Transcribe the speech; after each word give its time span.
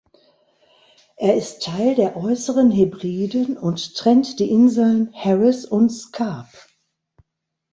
Er 1.15 1.35
ist 1.35 1.61
Teil 1.61 1.93
der 1.93 2.17
Äußeren 2.17 2.71
Hebriden 2.71 3.55
und 3.55 3.95
trennt 3.95 4.39
die 4.39 4.49
Inseln 4.49 5.13
Harris 5.13 5.63
und 5.63 5.91
Scarp. 5.91 6.49